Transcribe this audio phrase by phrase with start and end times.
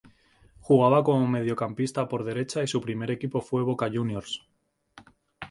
[0.59, 4.43] Jugaba como mediocampista por derecha y su primer equipo fue Boca Juniors.